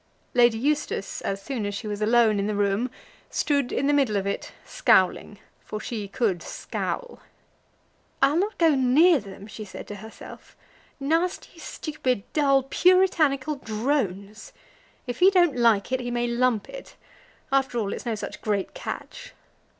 Lady 0.33 0.57
Eustace, 0.57 1.21
as 1.21 1.39
soon 1.39 1.63
as 1.63 1.75
she 1.75 1.85
was 1.85 2.01
alone 2.01 2.39
in 2.39 2.47
the 2.47 2.55
room, 2.55 2.89
stood 3.29 3.71
in 3.71 3.85
the 3.85 3.93
middle 3.93 4.17
of 4.17 4.25
it, 4.25 4.51
scowling, 4.65 5.37
for 5.63 5.79
she 5.79 6.07
could 6.07 6.41
scowl. 6.41 7.19
"I'll 8.19 8.37
not 8.37 8.57
go 8.57 8.73
near 8.73 9.19
them," 9.19 9.45
she 9.45 9.63
said 9.63 9.85
to 9.89 9.97
herself, 9.97 10.55
"nasty, 10.99 11.59
stupid, 11.59 12.23
dull, 12.33 12.63
puritanical 12.63 13.57
drones. 13.57 14.53
If 15.05 15.19
he 15.19 15.29
don't 15.29 15.55
like 15.55 15.91
it, 15.91 15.99
he 15.99 16.09
may 16.09 16.25
lump 16.25 16.67
it. 16.67 16.95
After 17.51 17.77
all 17.77 17.93
it's 17.93 18.07
no 18.07 18.15
such 18.15 18.41
great 18.41 18.73
catch." 18.73 19.33